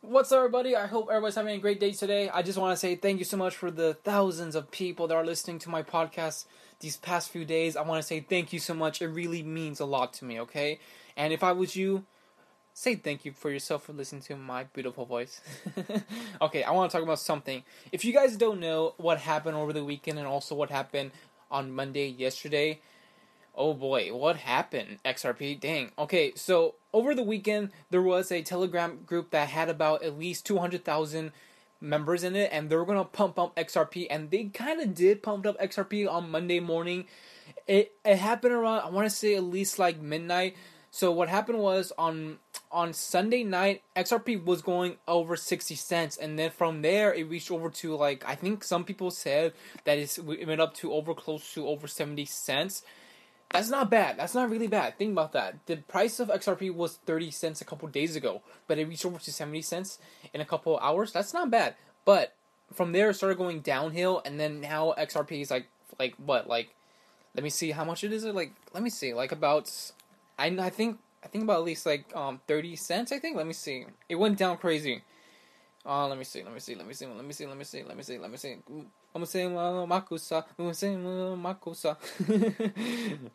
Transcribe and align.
What's 0.00 0.30
up, 0.30 0.38
everybody? 0.38 0.76
I 0.76 0.86
hope 0.86 1.08
everybody's 1.10 1.34
having 1.34 1.56
a 1.56 1.58
great 1.58 1.80
day 1.80 1.90
today. 1.90 2.30
I 2.30 2.42
just 2.42 2.56
want 2.56 2.72
to 2.72 2.76
say 2.76 2.94
thank 2.94 3.18
you 3.18 3.24
so 3.24 3.36
much 3.36 3.56
for 3.56 3.68
the 3.68 3.94
thousands 3.94 4.54
of 4.54 4.70
people 4.70 5.08
that 5.08 5.14
are 5.16 5.26
listening 5.26 5.58
to 5.58 5.70
my 5.70 5.82
podcast 5.82 6.44
these 6.78 6.96
past 6.96 7.30
few 7.30 7.44
days. 7.44 7.76
I 7.76 7.82
want 7.82 8.00
to 8.00 8.06
say 8.06 8.20
thank 8.20 8.52
you 8.52 8.60
so 8.60 8.74
much. 8.74 9.02
It 9.02 9.08
really 9.08 9.42
means 9.42 9.80
a 9.80 9.84
lot 9.84 10.12
to 10.14 10.24
me, 10.24 10.38
okay? 10.42 10.78
And 11.16 11.32
if 11.32 11.42
I 11.42 11.50
was 11.50 11.74
you, 11.74 12.04
say 12.74 12.94
thank 12.94 13.24
you 13.24 13.32
for 13.32 13.50
yourself 13.50 13.82
for 13.82 13.92
listening 13.92 14.22
to 14.22 14.36
my 14.36 14.64
beautiful 14.72 15.04
voice. 15.04 15.40
okay, 16.40 16.62
I 16.62 16.70
want 16.70 16.92
to 16.92 16.96
talk 16.96 17.02
about 17.02 17.18
something. 17.18 17.64
If 17.90 18.04
you 18.04 18.12
guys 18.12 18.36
don't 18.36 18.60
know 18.60 18.94
what 18.98 19.18
happened 19.18 19.56
over 19.56 19.72
the 19.72 19.84
weekend 19.84 20.16
and 20.16 20.28
also 20.28 20.54
what 20.54 20.70
happened 20.70 21.10
on 21.50 21.72
Monday 21.72 22.06
yesterday, 22.06 22.80
oh 23.58 23.74
boy, 23.74 24.14
what 24.14 24.36
happened? 24.36 24.98
XRP, 25.04 25.60
dang. 25.60 25.90
Okay, 25.98 26.32
so 26.36 26.76
over 26.94 27.14
the 27.14 27.22
weekend 27.22 27.70
there 27.90 28.00
was 28.00 28.32
a 28.32 28.40
Telegram 28.40 29.00
group 29.04 29.30
that 29.32 29.48
had 29.48 29.68
about 29.68 30.02
at 30.02 30.18
least 30.18 30.46
200,000 30.46 31.32
members 31.80 32.24
in 32.24 32.34
it 32.34 32.50
and 32.52 32.70
they 32.70 32.76
were 32.76 32.86
to 32.86 33.04
pump 33.04 33.38
up 33.38 33.54
XRP 33.56 34.06
and 34.10 34.30
they 34.30 34.44
kind 34.44 34.80
of 34.80 34.94
did 34.94 35.22
pump 35.22 35.46
up 35.46 35.58
XRP 35.60 36.10
on 36.10 36.30
Monday 36.30 36.60
morning. 36.60 37.06
It 37.66 37.92
it 38.04 38.16
happened 38.16 38.54
around 38.54 38.80
I 38.80 38.90
want 38.90 39.08
to 39.08 39.14
say 39.14 39.34
at 39.34 39.44
least 39.44 39.78
like 39.78 40.00
midnight. 40.00 40.56
So 40.90 41.12
what 41.12 41.28
happened 41.28 41.58
was 41.58 41.92
on 41.98 42.38
on 42.70 42.92
Sunday 42.92 43.44
night, 43.44 43.82
XRP 43.96 44.44
was 44.44 44.60
going 44.62 44.96
over 45.06 45.36
60 45.36 45.74
cents, 45.74 46.16
and 46.16 46.38
then 46.38 46.50
from 46.50 46.82
there 46.82 47.14
it 47.14 47.28
reached 47.28 47.50
over 47.50 47.70
to 47.70 47.94
like 47.96 48.24
I 48.26 48.34
think 48.34 48.64
some 48.64 48.84
people 48.84 49.10
said 49.10 49.52
that 49.84 49.98
it 49.98 50.18
went 50.24 50.60
up 50.60 50.74
to 50.74 50.92
over 50.92 51.14
close 51.14 51.52
to 51.54 51.66
over 51.66 51.86
70 51.86 52.24
cents. 52.24 52.82
That's 53.50 53.70
not 53.70 53.90
bad. 53.90 54.18
That's 54.18 54.34
not 54.34 54.50
really 54.50 54.66
bad. 54.66 54.98
Think 54.98 55.12
about 55.12 55.32
that. 55.32 55.54
The 55.66 55.76
price 55.76 56.20
of 56.20 56.28
XRP 56.28 56.74
was 56.74 56.96
30 57.06 57.30
cents 57.30 57.60
a 57.60 57.64
couple 57.64 57.88
days 57.88 58.14
ago, 58.14 58.42
but 58.66 58.78
it 58.78 58.86
reached 58.86 59.06
over 59.06 59.18
to 59.18 59.32
70 59.32 59.62
cents 59.62 59.98
in 60.34 60.40
a 60.40 60.44
couple 60.44 60.78
hours. 60.78 61.12
That's 61.12 61.32
not 61.32 61.50
bad. 61.50 61.74
But 62.04 62.34
from 62.72 62.92
there 62.92 63.10
it 63.10 63.14
started 63.14 63.38
going 63.38 63.60
downhill, 63.60 64.20
and 64.24 64.38
then 64.38 64.60
now 64.60 64.94
XRP 64.98 65.40
is 65.40 65.50
like 65.50 65.66
like 65.98 66.14
what 66.16 66.46
like 66.46 66.74
let 67.34 67.42
me 67.42 67.50
see 67.50 67.70
how 67.70 67.84
much 67.84 68.04
it 68.04 68.12
is. 68.12 68.24
Like 68.24 68.52
let 68.74 68.82
me 68.82 68.90
see 68.90 69.14
like 69.14 69.32
about 69.32 69.72
I 70.38 70.46
I 70.48 70.70
think 70.70 70.98
I 71.24 71.28
think 71.28 71.44
about 71.44 71.58
at 71.58 71.64
least 71.64 71.86
like 71.86 72.14
um 72.14 72.40
30 72.46 72.76
cents. 72.76 73.12
I 73.12 73.18
think. 73.18 73.36
Let 73.36 73.46
me 73.46 73.54
see. 73.54 73.86
It 74.08 74.16
went 74.16 74.36
down 74.38 74.58
crazy. 74.58 75.02
Uh, 75.86 76.06
let 76.06 76.18
me 76.18 76.24
see. 76.24 76.42
Let 76.42 76.52
me 76.52 76.60
see. 76.60 76.74
Let 76.74 76.86
me 76.86 76.92
see. 76.92 77.06
Let 77.06 77.24
me 77.24 77.32
see. 77.32 77.46
Let 77.46 77.56
me 77.56 77.64
see. 77.64 77.82
Let 77.82 77.96
me 77.96 78.02
see. 78.02 78.18
Let 78.18 78.30
me 78.30 78.36
see. 78.36 78.56
I'm 79.14 79.24
saying 79.24 79.50
makusa. 79.50 80.44
I'm 80.58 80.74
saying 80.74 81.02
makusa. 81.02 81.96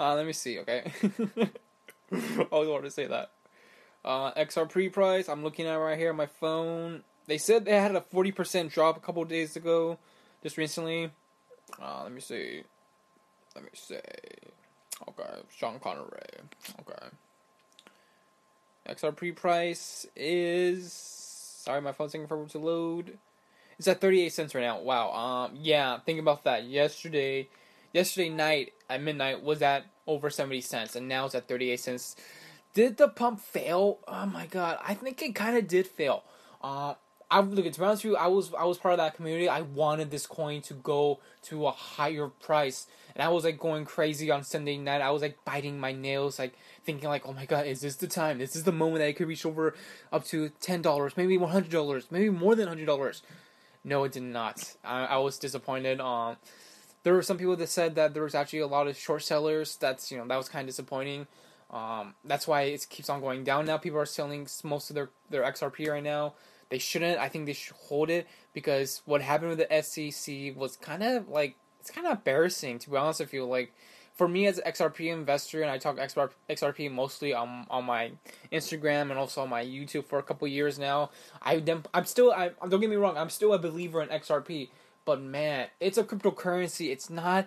uh, 0.00 0.14
let 0.14 0.26
me 0.26 0.32
see. 0.32 0.58
Okay. 0.60 0.90
I 2.12 2.46
always 2.50 2.68
wanted 2.68 2.84
to 2.84 2.90
say 2.90 3.06
that. 3.06 3.30
Uh, 4.04 4.32
XRP 4.32 4.92
price. 4.92 5.28
I'm 5.28 5.42
looking 5.44 5.66
at 5.66 5.74
right 5.74 5.98
here 5.98 6.10
on 6.10 6.16
my 6.16 6.26
phone. 6.26 7.02
They 7.26 7.38
said 7.38 7.64
they 7.64 7.72
had 7.72 7.94
a 7.94 8.00
40% 8.00 8.72
drop 8.72 8.96
a 8.96 9.00
couple 9.00 9.22
days 9.24 9.54
ago, 9.56 9.98
just 10.42 10.56
recently. 10.56 11.10
Uh, 11.80 12.02
let 12.04 12.12
me 12.12 12.20
see. 12.20 12.62
Let 13.54 13.64
me 13.64 13.70
see. 13.74 13.96
Okay, 15.08 15.30
Sean 15.54 15.78
Connery. 15.78 16.08
Okay. 16.80 17.08
XRP 18.88 19.36
price 19.36 20.06
is 20.16 20.92
sorry, 20.92 21.82
my 21.82 21.92
phone's 21.92 22.12
taking 22.12 22.26
forever 22.26 22.48
to 22.48 22.58
load. 22.58 23.18
It's 23.78 23.88
at 23.88 24.00
38 24.00 24.32
cents 24.32 24.54
right 24.54 24.62
now. 24.62 24.80
Wow. 24.80 25.12
Um 25.12 25.58
yeah, 25.60 25.98
think 26.00 26.18
about 26.18 26.44
that. 26.44 26.64
Yesterday 26.64 27.48
yesterday 27.92 28.28
night 28.28 28.72
at 28.90 29.02
midnight 29.02 29.42
was 29.42 29.62
at 29.62 29.86
over 30.06 30.30
70 30.30 30.60
cents 30.60 30.96
and 30.96 31.08
now 31.08 31.26
it's 31.26 31.34
at 31.34 31.48
38 31.48 31.78
cents. 31.80 32.16
Did 32.74 32.96
the 32.96 33.08
pump 33.08 33.40
fail? 33.40 33.98
Oh 34.08 34.26
my 34.26 34.46
god. 34.46 34.78
I 34.86 34.94
think 34.94 35.22
it 35.22 35.34
kind 35.34 35.56
of 35.56 35.68
did 35.68 35.86
fail. 35.86 36.24
Uh 36.62 36.94
I 37.30 37.40
look 37.40 37.70
to 37.70 37.78
be 37.78 37.84
honest 37.84 38.04
with 38.04 38.12
you, 38.12 38.16
I 38.16 38.26
was 38.26 38.54
I 38.54 38.64
was 38.64 38.78
part 38.78 38.94
of 38.94 38.98
that 38.98 39.14
community. 39.14 39.48
I 39.48 39.60
wanted 39.60 40.10
this 40.10 40.26
coin 40.26 40.62
to 40.62 40.74
go 40.74 41.20
to 41.42 41.66
a 41.66 41.70
higher 41.70 42.28
price, 42.28 42.86
and 43.14 43.22
I 43.22 43.28
was 43.28 43.44
like 43.44 43.58
going 43.58 43.84
crazy 43.84 44.30
on 44.30 44.44
Sunday 44.44 44.78
night. 44.78 45.02
I 45.02 45.10
was 45.10 45.20
like 45.20 45.36
biting 45.44 45.78
my 45.78 45.92
nails, 45.92 46.38
like 46.38 46.54
thinking 46.84 47.06
like, 47.08 47.26
oh 47.26 47.34
my 47.34 47.44
god, 47.44 47.66
is 47.66 47.82
this 47.82 47.96
the 47.96 48.06
time? 48.06 48.38
This 48.38 48.56
is 48.56 48.64
the 48.64 48.72
moment 48.72 49.00
that 49.00 49.08
it 49.08 49.16
could 49.16 49.28
reach 49.28 49.44
over 49.44 49.74
up 50.10 50.24
to 50.26 50.48
ten 50.60 50.80
dollars, 50.80 51.18
maybe 51.18 51.36
one 51.36 51.50
hundred 51.50 51.70
dollars, 51.70 52.06
maybe 52.10 52.30
more 52.30 52.54
than 52.54 52.66
hundred 52.66 52.86
dollars. 52.86 53.22
No, 53.88 54.04
it 54.04 54.12
did 54.12 54.22
not. 54.22 54.74
I, 54.84 55.06
I 55.06 55.16
was 55.16 55.38
disappointed. 55.38 55.98
Um, 55.98 56.36
there 57.04 57.14
were 57.14 57.22
some 57.22 57.38
people 57.38 57.56
that 57.56 57.70
said 57.70 57.94
that 57.94 58.12
there 58.12 58.22
was 58.22 58.34
actually 58.34 58.58
a 58.58 58.66
lot 58.66 58.86
of 58.86 58.98
short 58.98 59.22
sellers. 59.22 59.76
That's 59.76 60.12
you 60.12 60.18
know 60.18 60.26
that 60.26 60.36
was 60.36 60.50
kind 60.50 60.62
of 60.64 60.66
disappointing. 60.68 61.26
Um, 61.70 62.14
that's 62.22 62.46
why 62.46 62.62
it 62.62 62.86
keeps 62.90 63.08
on 63.08 63.20
going 63.20 63.44
down 63.44 63.64
now. 63.64 63.78
People 63.78 63.98
are 63.98 64.06
selling 64.06 64.46
most 64.62 64.90
of 64.90 64.94
their 64.94 65.08
their 65.30 65.42
XRP 65.42 65.88
right 65.88 66.02
now. 66.02 66.34
They 66.68 66.76
shouldn't. 66.76 67.18
I 67.18 67.30
think 67.30 67.46
they 67.46 67.54
should 67.54 67.76
hold 67.76 68.10
it 68.10 68.26
because 68.52 69.00
what 69.06 69.22
happened 69.22 69.56
with 69.56 69.66
the 69.66 69.82
SEC 69.82 70.54
was 70.54 70.76
kind 70.76 71.02
of 71.02 71.30
like 71.30 71.56
it's 71.80 71.90
kind 71.90 72.06
of 72.06 72.18
embarrassing 72.18 72.80
to 72.80 72.90
be 72.90 72.96
honest. 72.98 73.22
I 73.22 73.24
feel 73.24 73.46
like 73.46 73.72
for 74.18 74.26
me 74.26 74.46
as 74.46 74.58
an 74.58 74.70
XRP 74.70 75.12
investor, 75.12 75.62
and 75.62 75.70
I 75.70 75.78
talk 75.78 75.96
XRP 75.96 76.90
mostly 76.90 77.32
on 77.32 77.64
on 77.70 77.84
my 77.84 78.10
Instagram 78.52 79.10
and 79.10 79.12
also 79.12 79.42
on 79.42 79.48
my 79.48 79.64
YouTube 79.64 80.06
for 80.06 80.18
a 80.18 80.22
couple 80.22 80.46
years 80.48 80.78
now. 80.78 81.10
I 81.40 81.62
I'm 81.94 82.04
still 82.04 82.32
I 82.32 82.50
don't 82.68 82.80
get 82.80 82.90
me 82.90 82.96
wrong. 82.96 83.16
I'm 83.16 83.30
still 83.30 83.54
a 83.54 83.58
believer 83.58 84.02
in 84.02 84.08
XRP, 84.08 84.70
but 85.04 85.22
man, 85.22 85.68
it's 85.80 85.96
a 85.96 86.04
cryptocurrency. 86.04 86.90
It's 86.90 87.08
not. 87.08 87.46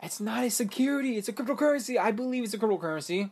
It's 0.00 0.20
not 0.20 0.44
a 0.44 0.50
security. 0.50 1.16
It's 1.16 1.28
a 1.28 1.32
cryptocurrency. 1.32 1.98
I 1.98 2.12
believe 2.12 2.44
it's 2.44 2.54
a 2.54 2.58
cryptocurrency. 2.58 3.30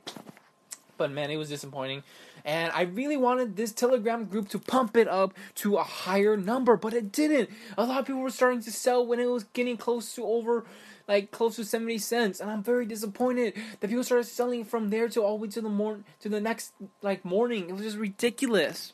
But 0.97 1.11
man, 1.13 1.31
it 1.31 1.37
was 1.37 1.49
disappointing. 1.49 2.03
And 2.45 2.73
I 2.73 2.83
really 2.83 3.17
wanted 3.17 3.57
this 3.57 3.73
Telegram 3.73 4.25
group 4.25 4.49
to 4.51 4.59
pump 4.59 4.97
it 4.97 5.09
up 5.09 5.35
to 5.57 5.77
a 5.77 5.83
higher 5.83 6.37
number, 6.37 6.77
but 6.77 6.95
it 6.95 7.13
didn't. 7.13 7.51
A 7.77 7.85
lot 7.85 8.01
of 8.01 8.07
people 8.07 8.23
were 8.23 8.31
starting 8.31 8.63
to 8.63 8.73
sell 8.73 9.07
when 9.07 9.21
it 9.21 9.27
was 9.27 9.45
getting 9.45 9.77
close 9.77 10.15
to 10.15 10.25
over 10.25 10.65
like 11.11 11.33
close 11.33 11.57
to 11.57 11.65
70 11.65 11.99
cents. 11.99 12.41
And 12.41 12.51
i'm 12.51 12.63
very 12.63 12.87
disappointed 12.87 13.55
that 13.81 13.89
people 13.89 14.05
started 14.05 14.25
selling 14.25 14.65
from 14.65 14.91
there 14.91 15.09
to 15.09 15.23
all 15.23 15.37
the 15.37 15.43
way 15.43 15.49
to 15.49 15.61
the 15.61 15.69
morning 15.69 16.05
to 16.21 16.29
the 16.29 16.41
next 16.41 16.73
like 17.03 17.25
morning. 17.25 17.69
It 17.69 17.73
was 17.73 17.83
just 17.83 17.99
ridiculous. 17.99 18.93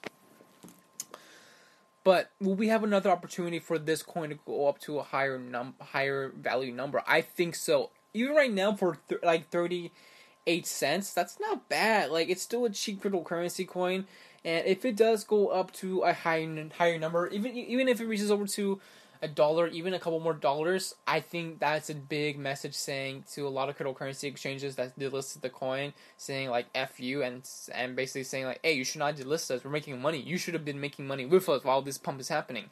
But 2.04 2.31
will 2.41 2.54
we 2.54 2.69
have 2.69 2.84
another 2.84 3.10
opportunity 3.10 3.59
for 3.59 3.78
this 3.78 4.03
coin 4.03 4.31
to 4.31 4.38
go 4.47 4.66
up 4.66 4.78
to 4.81 4.99
a 4.99 5.03
higher 5.03 5.38
num 5.38 5.75
higher 5.81 6.32
value 6.34 6.72
number? 6.72 7.03
I 7.06 7.21
think 7.21 7.54
so. 7.54 7.91
Even 8.15 8.34
right 8.34 8.53
now 8.53 8.75
for 8.75 8.97
th- 9.09 9.22
like 9.22 9.50
38 9.50 10.66
cents. 10.66 11.12
That's 11.12 11.38
not 11.38 11.69
bad. 11.69 12.10
Like 12.10 12.31
it's 12.31 12.43
still 12.43 12.65
a 12.65 12.71
cheap 12.71 13.03
cryptocurrency 13.03 13.69
coin, 13.69 14.06
and 14.43 14.66
if 14.66 14.87
it 14.87 14.97
does 14.97 15.25
go 15.25 15.48
up 15.48 15.71
to 15.75 16.03
a 16.03 16.15
higher 16.15 16.69
higher 16.78 16.98
number, 16.98 17.27
even 17.28 17.54
even 17.54 17.88
if 17.88 18.00
it 18.00 18.06
reaches 18.06 18.31
over 18.31 18.47
to 18.47 18.81
a 19.22 19.28
dollar, 19.28 19.69
even 19.69 19.94
a 19.94 19.99
couple 19.99 20.21
more 20.21 20.34
dollars, 20.34 20.94
I 21.06 21.21
think 21.21 21.59
that's 21.59 21.91
a 21.91 21.94
big 21.94 22.38
message 22.38 22.75
saying 22.75 23.25
to 23.32 23.47
a 23.47 23.50
lot 23.50 23.69
of 23.69 23.77
cryptocurrency 23.77 24.25
exchanges 24.25 24.77
that 24.77 24.99
delisted 24.99 25.41
the 25.41 25.50
coin, 25.50 25.93
saying 26.16 26.50
like 26.50 26.66
"f 26.75 27.00
you" 27.00 27.22
and 27.22 27.49
and 27.75 27.97
basically 27.97 28.25
saying 28.25 28.47
like, 28.47 28.60
"Hey, 28.62 28.72
you 28.75 28.84
should 28.84 28.99
not 28.99 29.16
delist 29.16 29.50
us. 29.50 29.65
We're 29.65 29.71
making 29.71 30.00
money. 30.00 30.21
You 30.21 30.38
should 30.38 30.54
have 30.54 30.65
been 30.65 30.81
making 30.81 31.06
money 31.06 31.27
with 31.27 31.49
us 31.49 31.65
while 31.65 31.82
this 31.82 31.99
pump 31.99 32.21
is 32.21 32.28
happening." 32.28 32.71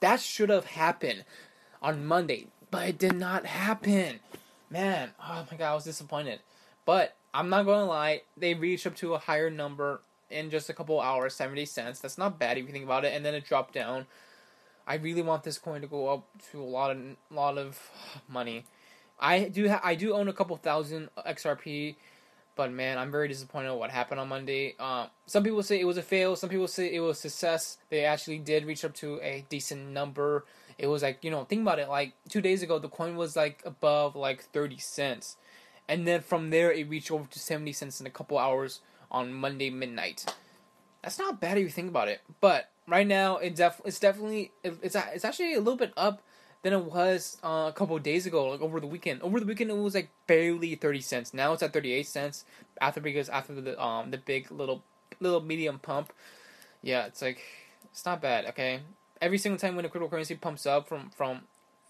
That 0.00 0.20
should 0.20 0.50
have 0.50 0.66
happened 0.66 1.24
on 1.80 2.04
Monday, 2.06 2.48
but 2.70 2.88
it 2.88 2.98
did 2.98 3.14
not 3.14 3.46
happen. 3.46 4.20
Man, 4.68 5.10
oh 5.22 5.46
my 5.50 5.56
god, 5.56 5.72
I 5.72 5.74
was 5.74 5.84
disappointed. 5.84 6.40
But 6.84 7.14
I'm 7.32 7.48
not 7.48 7.66
gonna 7.66 7.86
lie, 7.86 8.22
they 8.36 8.54
reached 8.54 8.86
up 8.86 8.96
to 8.96 9.14
a 9.14 9.18
higher 9.18 9.50
number 9.50 10.00
in 10.30 10.50
just 10.50 10.68
a 10.68 10.74
couple 10.74 11.00
hours, 11.00 11.34
seventy 11.34 11.64
cents. 11.64 12.00
That's 12.00 12.18
not 12.18 12.38
bad 12.38 12.58
if 12.58 12.66
you 12.66 12.72
think 12.72 12.84
about 12.84 13.04
it, 13.04 13.14
and 13.14 13.24
then 13.24 13.34
it 13.34 13.44
dropped 13.44 13.74
down. 13.74 14.06
I 14.86 14.96
really 14.96 15.22
want 15.22 15.42
this 15.42 15.58
coin 15.58 15.80
to 15.80 15.86
go 15.86 16.08
up 16.08 16.26
to 16.52 16.62
a 16.62 16.64
lot 16.64 16.90
of 16.90 16.98
lot 17.30 17.58
of 17.58 17.78
money. 18.28 18.64
I 19.18 19.44
do 19.44 19.68
ha- 19.68 19.80
I 19.82 19.94
do 19.94 20.14
own 20.14 20.28
a 20.28 20.32
couple 20.32 20.56
thousand 20.56 21.08
XRP, 21.26 21.96
but 22.54 22.70
man, 22.70 22.98
I'm 22.98 23.10
very 23.10 23.28
disappointed 23.28 23.74
what 23.74 23.90
happened 23.90 24.20
on 24.20 24.28
Monday. 24.28 24.74
Uh, 24.78 25.06
some 25.26 25.42
people 25.42 25.62
say 25.62 25.80
it 25.80 25.86
was 25.86 25.96
a 25.96 26.02
fail. 26.02 26.36
Some 26.36 26.50
people 26.50 26.68
say 26.68 26.94
it 26.94 27.00
was 27.00 27.18
success. 27.18 27.78
They 27.88 28.04
actually 28.04 28.38
did 28.38 28.64
reach 28.64 28.84
up 28.84 28.94
to 28.96 29.20
a 29.22 29.44
decent 29.48 29.88
number. 29.88 30.44
It 30.78 30.86
was 30.86 31.02
like 31.02 31.24
you 31.24 31.30
know, 31.30 31.44
think 31.44 31.62
about 31.62 31.78
it. 31.78 31.88
Like 31.88 32.12
two 32.28 32.40
days 32.40 32.62
ago, 32.62 32.78
the 32.78 32.88
coin 32.88 33.16
was 33.16 33.34
like 33.34 33.62
above 33.64 34.14
like 34.14 34.44
thirty 34.44 34.78
cents 34.78 35.36
and 35.88 36.06
then 36.06 36.20
from 36.20 36.50
there 36.50 36.72
it 36.72 36.88
reached 36.88 37.10
over 37.10 37.28
to 37.28 37.38
70 37.38 37.72
cents 37.72 38.00
in 38.00 38.06
a 38.06 38.10
couple 38.10 38.38
hours 38.38 38.80
on 39.10 39.32
Monday 39.32 39.70
midnight. 39.70 40.34
That's 41.02 41.18
not 41.18 41.40
bad 41.40 41.58
if 41.58 41.64
you 41.64 41.70
think 41.70 41.88
about 41.88 42.08
it, 42.08 42.20
but 42.40 42.70
right 42.88 43.06
now 43.06 43.36
it 43.38 43.54
def- 43.56 43.80
it's 43.84 43.98
definitely 43.98 44.52
it's 44.62 44.94
it's 44.96 45.24
actually 45.24 45.54
a 45.54 45.58
little 45.58 45.76
bit 45.76 45.92
up 45.96 46.22
than 46.62 46.72
it 46.72 46.84
was 46.84 47.38
uh, 47.44 47.66
a 47.68 47.72
couple 47.74 47.98
days 47.98 48.26
ago, 48.26 48.48
like 48.48 48.60
over 48.60 48.80
the 48.80 48.86
weekend. 48.86 49.22
Over 49.22 49.40
the 49.40 49.46
weekend 49.46 49.70
it 49.70 49.76
was 49.76 49.94
like 49.94 50.10
barely 50.26 50.74
30 50.74 51.00
cents. 51.00 51.34
Now 51.34 51.52
it's 51.52 51.62
at 51.62 51.72
38 51.72 52.06
cents 52.06 52.44
after 52.80 53.00
because 53.00 53.28
after 53.28 53.54
the 53.60 53.80
um 53.82 54.10
the 54.10 54.18
big 54.18 54.50
little 54.50 54.82
little 55.20 55.40
medium 55.40 55.78
pump. 55.78 56.12
Yeah, 56.82 57.06
it's 57.06 57.22
like 57.22 57.40
it's 57.90 58.04
not 58.04 58.20
bad, 58.20 58.46
okay? 58.46 58.80
Every 59.20 59.38
single 59.38 59.58
time 59.58 59.76
when 59.76 59.84
a 59.84 59.88
cryptocurrency 59.88 60.40
pumps 60.40 60.66
up 60.66 60.88
from 60.88 61.10
from 61.10 61.42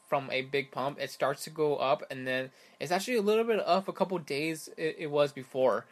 from 0.09 0.31
a 0.31 0.43
big 0.43 0.71
pump, 0.71 0.99
it 1.01 1.11
starts 1.11 1.45
to 1.45 1.51
go 1.51 1.77
up, 1.77 2.03
and 2.11 2.27
then 2.27 2.51
it's 2.79 2.93
actually 2.93 3.17
a 3.17 3.23
little 3.23 3.45
bit 3.45 3.61
up 3.67 3.89
a 3.89 3.93
couple 3.93 4.17
days 4.19 4.69
it, 4.77 4.97
it 4.99 5.11
was 5.11 5.33
before. 5.33 5.85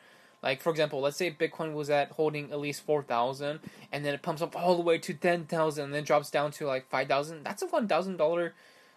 Like 0.45 0.61
for 0.61 0.69
example, 0.69 1.01
let's 1.01 1.17
say 1.17 1.31
Bitcoin 1.31 1.73
was 1.73 1.89
at 1.89 2.13
holding 2.13 2.53
at 2.53 2.61
least 2.61 2.83
four 2.83 3.03
thousand, 3.03 3.61
and 3.91 4.05
then 4.05 4.13
it 4.13 4.21
pumps 4.21 4.43
up 4.43 4.55
all 4.55 4.77
the 4.77 4.83
way 4.83 4.99
to 4.99 5.15
ten 5.15 5.47
thousand, 5.47 5.87
and 5.87 5.95
then 5.95 6.05
drops 6.05 6.31
down 6.31 6.51
to 6.53 6.67
like 6.67 6.87
five 6.91 7.09
thousand. 7.09 7.45
That's 7.45 7.63
a 7.63 7.67
one 7.67 7.89
thousand 7.89 8.19
dollar 8.19 8.53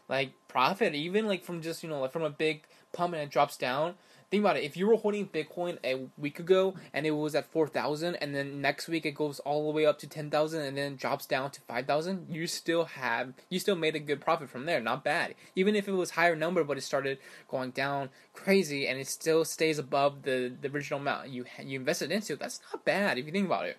like 0.10 0.34
profit, 0.50 0.94
even 0.94 1.26
like 1.26 1.46
from 1.46 1.62
just 1.62 1.84
you 1.84 1.90
know 1.90 2.02
like 2.02 2.12
from 2.12 2.24
a 2.24 2.30
big 2.30 2.64
pump 2.92 3.14
and 3.14 3.24
it 3.24 3.30
drops 3.30 3.56
down. 3.56 3.96
Think 4.30 4.42
about 4.42 4.58
it. 4.58 4.64
If 4.64 4.76
you 4.76 4.88
were 4.88 4.98
holding 4.98 5.26
Bitcoin 5.26 5.78
a 5.86 6.10
week 6.18 6.38
ago 6.38 6.76
and 6.94 7.06
it 7.06 7.12
was 7.12 7.34
at 7.34 7.50
four 7.50 7.66
thousand, 7.66 8.16
and 8.16 8.36
then 8.36 8.60
next 8.60 8.90
week 8.90 9.06
it 9.06 9.12
goes 9.12 9.40
all 9.40 9.68
the 9.68 9.74
way 9.74 9.86
up 9.86 10.00
to 10.00 10.08
ten 10.08 10.30
thousand, 10.30 10.64
and 10.64 10.78
then 10.78 10.98
drops 10.98 11.26
down 11.26 11.52
to 11.52 11.62
five 11.62 11.88
thousand, 11.88 12.28
you 12.30 12.46
still 12.46 12.84
have 12.86 13.34
you 13.50 13.58
still 13.58 13.78
made 13.78 13.96
a 13.96 14.00
good 14.00 14.20
profit 14.20 14.50
from 14.50 14.66
there. 14.66 14.82
Not 14.82 15.06
bad. 15.06 15.34
Even 15.56 15.76
if 15.78 15.88
it 15.88 15.94
was 15.94 16.12
higher 16.12 16.36
number, 16.36 16.66
but 16.66 16.78
it 16.78 16.82
started 16.82 17.20
going 17.48 17.72
down 17.72 18.10
crazy, 18.34 18.86
and 18.86 19.00
it 19.00 19.08
still 19.08 19.46
stays 19.46 19.80
above 19.80 20.24
the 20.24 20.52
the 20.60 20.70
original 20.70 21.00
amount 21.00 21.30
you 21.30 21.46
you 21.64 21.80
invested 21.80 22.12
into. 22.12 22.36
That's 22.36 22.60
not 22.74 22.84
bad 22.84 23.18
if 23.18 23.26
you 23.26 23.32
think 23.32 23.46
about 23.46 23.66
it. 23.66 23.78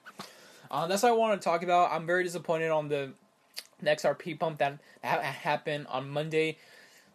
Uh, 0.70 0.86
that's 0.86 1.02
what 1.02 1.10
I 1.10 1.14
want 1.14 1.38
to 1.38 1.44
talk 1.44 1.62
about. 1.62 1.92
I'm 1.92 2.06
very 2.06 2.24
disappointed 2.24 2.70
on 2.70 2.88
the 2.88 3.12
XRP 3.82 4.38
pump 4.38 4.58
that, 4.58 4.78
that 5.02 5.22
happened 5.22 5.86
on 5.88 6.10
Monday. 6.10 6.58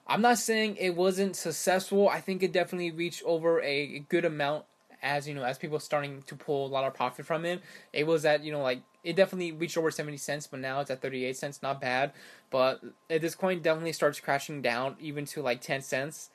I'm 0.06 0.22
not 0.22 0.38
saying 0.38 0.78
it 0.80 0.96
wasn't 0.96 1.36
successful. 1.36 2.10
I 2.10 2.20
think 2.20 2.44
it 2.44 2.52
definitely 2.52 2.92
reached 2.92 3.24
over 3.24 3.62
a 3.62 4.00
good 4.10 4.26
amount 4.26 4.66
as 5.02 5.28
you 5.28 5.34
know 5.34 5.44
as 5.44 5.58
people 5.58 5.80
starting 5.80 6.22
to 6.24 6.36
pull 6.36 6.66
a 6.66 6.70
lot 6.70 6.86
of 6.86 6.94
profit 6.94 7.26
from 7.26 7.46
it. 7.46 7.62
It 7.92 8.08
was 8.08 8.26
at 8.26 8.44
you 8.44 8.52
know 8.52 8.62
like 8.62 8.82
it 9.04 9.16
definitely 9.16 9.52
reached 9.52 9.78
over 9.78 9.92
70 9.92 10.18
cents, 10.18 10.48
but 10.48 10.60
now 10.60 10.80
it's 10.80 10.90
at 10.90 11.02
38 11.02 11.36
cents. 11.36 11.62
Not 11.62 11.82
bad, 11.82 12.14
but 12.50 12.82
if 13.10 13.22
this 13.22 13.36
coin 13.36 13.62
definitely 13.62 13.94
starts 13.94 14.20
crashing 14.20 14.62
down 14.62 14.96
even 15.00 15.26
to 15.26 15.42
like 15.42 15.62
10 15.62 15.82
cents, 15.82 16.30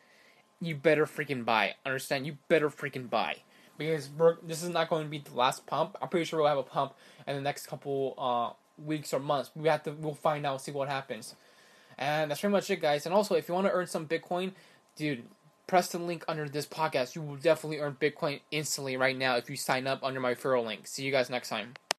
you 0.61 0.75
better 0.75 1.07
freaking 1.07 1.45
buy. 1.45 1.75
Understand? 1.87 2.27
You 2.27 2.37
better 2.49 2.69
freaking 2.69 3.09
buy 3.09 3.37
because 3.79 4.11
this 4.43 4.63
is 4.63 4.69
not 4.69 4.91
going 4.91 5.05
to 5.05 5.11
be 5.11 5.19
the 5.19 5.35
last 5.35 5.67
pump. 5.67 5.97
I'm 6.03 6.09
pretty 6.09 6.25
sure 6.25 6.41
we'll 6.41 6.49
have 6.49 6.59
a 6.59 6.63
pump 6.63 6.95
in 7.27 7.37
the 7.37 7.43
next 7.43 7.67
couple 7.67 8.15
uh, 8.19 8.85
weeks 8.85 9.15
or 9.15 9.21
months. 9.21 9.51
We 9.55 9.69
have 9.69 9.83
to 9.85 9.93
we'll 9.93 10.15
find 10.15 10.45
out 10.45 10.61
see 10.61 10.73
what 10.73 10.89
happens. 10.89 11.35
And 11.99 12.31
that's 12.31 12.41
pretty 12.41 12.53
much 12.53 12.71
it, 12.71 12.81
guys. 12.81 13.07
And 13.07 13.15
also, 13.15 13.35
if 13.35 13.49
you 13.49 13.55
want 13.55 13.67
to 13.67 13.73
earn 13.73 13.87
some 13.87 14.07
Bitcoin, 14.07 14.53
dude, 14.97 15.25
press 15.67 15.89
the 15.89 15.99
link 15.99 16.25
under 16.29 16.49
this 16.49 16.67
podcast. 16.67 17.15
You 17.15 17.23
will 17.23 17.37
definitely 17.37 17.79
earn 17.79 17.97
Bitcoin 18.01 18.41
instantly 18.51 18.97
right 18.97 19.17
now 19.17 19.37
if 19.37 19.51
you 19.51 19.57
sign 19.57 19.87
up 19.87 20.03
under 20.03 20.21
my 20.21 20.35
referral 20.35 20.65
link. 20.65 20.87
See 20.87 21.05
you 21.05 21.13
guys 21.13 21.29
next 21.29 21.49
time. 21.49 21.75